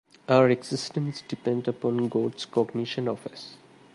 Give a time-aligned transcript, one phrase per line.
[0.27, 3.57] Our existence depends upon God's cognition of us.